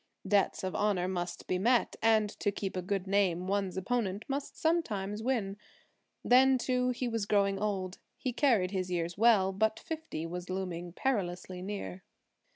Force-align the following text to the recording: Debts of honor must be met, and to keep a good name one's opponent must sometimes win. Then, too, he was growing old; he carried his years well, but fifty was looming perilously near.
Debts 0.27 0.63
of 0.63 0.73
honor 0.73 1.07
must 1.07 1.45
be 1.45 1.59
met, 1.59 1.95
and 2.01 2.27
to 2.39 2.51
keep 2.51 2.75
a 2.75 2.81
good 2.81 3.05
name 3.05 3.45
one's 3.45 3.77
opponent 3.77 4.25
must 4.27 4.57
sometimes 4.57 5.21
win. 5.21 5.57
Then, 6.23 6.57
too, 6.57 6.89
he 6.89 7.07
was 7.07 7.27
growing 7.27 7.59
old; 7.59 7.99
he 8.17 8.33
carried 8.33 8.71
his 8.71 8.89
years 8.89 9.15
well, 9.15 9.51
but 9.51 9.77
fifty 9.79 10.25
was 10.25 10.49
looming 10.49 10.91
perilously 10.91 11.61
near. 11.61 12.01